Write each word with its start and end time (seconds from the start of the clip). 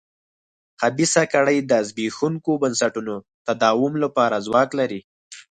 خبیثه 0.79 1.23
کړۍ 1.33 1.57
د 1.71 1.73
زبېښونکو 1.87 2.51
بنسټونو 2.63 3.15
تداوم 3.47 3.93
لپاره 4.03 4.35
ځواک 4.45 4.69
لري. 4.79 5.01